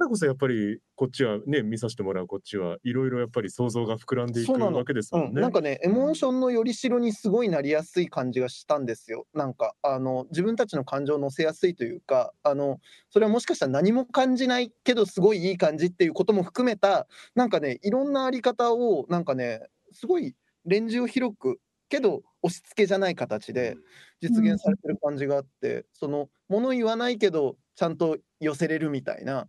[0.00, 5.42] らこそやっぱりこっちはね見させてもらうこっちはいろいろやっぱり想像が膨らんでいくわけですうん、もんね。
[5.42, 19.60] なんかねエモーションのよりしろにすごいなりやすい感じがしたんですよなんかあの自分たちの感情を乗せやすいというかあのそれはもしかしたら何も感じないけどすごいいい感じっていうことも含めたなんかねいろんなあり方をなんかね
[19.92, 23.76] すごいレンジを広くけど押し付けじゃない形で
[24.20, 29.48] 実現されてる感じがあって、その物言わないけどちゃんと寄せれるみたいな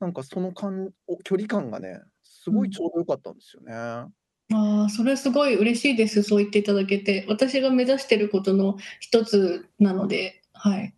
[0.00, 3.72] なんかその感お距離感がねすごいちょうどよかったんですよね。
[4.52, 6.22] ああ、それすごい嬉しいです。
[6.22, 10.94] そう言っていただけて、私が目指していることの一つなので、はい。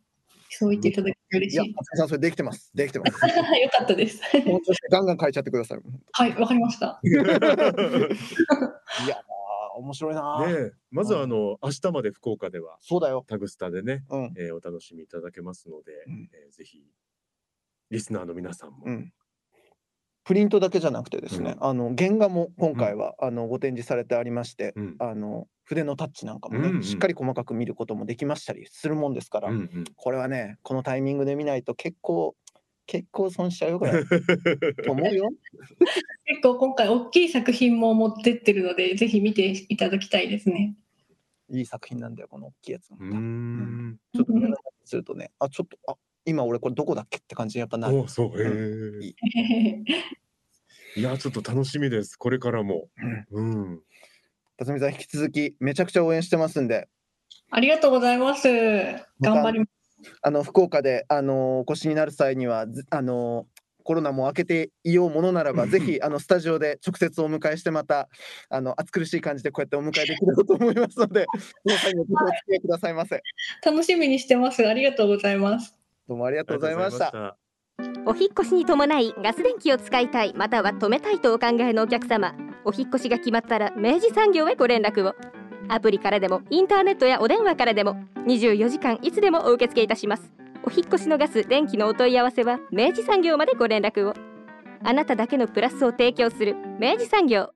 [0.50, 1.18] そう言っていただけて
[1.48, 1.74] いや、嬉しい。
[1.74, 2.70] 松井さん、それできてます。
[2.74, 3.12] できてます。
[3.22, 3.32] よ
[3.70, 4.20] かったです。
[4.46, 5.78] もうちょっとガンガン変えちゃってください。
[6.12, 6.98] はい、わかりました。
[7.04, 7.36] いや、ー
[9.76, 10.38] 面白いな。
[10.40, 10.46] ー。
[10.46, 10.72] ねえ。
[10.90, 13.24] まずはあの明日まで福岡ではそうだよ。
[13.26, 14.34] タグスタでね、うん。
[14.36, 16.30] えーお楽しみいただけますので、うん。
[16.32, 16.82] えーぜひ
[17.90, 19.12] リスナーの皆さんも、うん。
[20.24, 24.96] プリントだけじゃなくてですね、うあの原画も今回は、あのご展示されてありまして、うん。
[24.98, 26.82] あの筆のタッチなんかもね、うんうん。
[26.82, 29.84] しっかり細かく見ることもできましたりするもんですから、うんうん。
[29.94, 32.34] これはね、このタイミングで見ないと結構
[32.86, 34.04] 結構損しちゃうよこれ。
[34.84, 35.30] と思うよ。
[36.26, 40.76] 結構今回大きい作品も持ってってるので、ぜひ見ていただきたいですね。
[41.48, 42.88] いい作品なんだよこの大きいやつ。
[42.88, 44.32] ちょっと
[44.84, 47.98] するとね、あちょっとあ今俺これどこだっけって感じにやっぱなる。
[47.98, 49.00] おそう、えー。
[49.00, 49.16] い
[50.96, 51.02] い。
[51.02, 52.16] やちょっと楽しみです。
[52.16, 52.88] これからも、
[53.30, 53.80] うん、
[54.58, 56.88] 辰巳さん引き続きめちゃくちゃ応援してますんで、
[57.50, 58.48] ありがとうございます。
[59.20, 59.75] 頑張ります。
[60.22, 63.46] あの福岡であのお越しになる際にはずあの
[63.86, 68.08] コロナも明けていようものならば、 ぜひあのスタジオで直接お迎えしてまた
[68.50, 71.26] あの暑苦しい感じでこうやってお迎えできればと思いますので、
[71.64, 72.14] 皆さんにお付
[72.46, 73.22] き合いくださいませ。
[73.64, 74.66] 楽しみにしてます。
[74.66, 75.78] ありがとうございます。
[76.08, 77.12] どうもありがとうございました。
[77.12, 77.36] た
[78.06, 82.34] お引っ越しに伴いガス電気を使いたいまたは止めたいとお考えのお客様
[82.64, 85.14] お引っ越しが決まったら明治産業へご連絡を
[85.68, 87.96] アプリからでもインターネットやお電話からでも
[88.26, 90.32] 24時間いつでもお受け付けいたします。
[90.64, 94.14] お引越しのガス電気のお問い合わせは明治産業までご連絡を。
[94.82, 97.50] あなただけのプラスを提供する明治産業。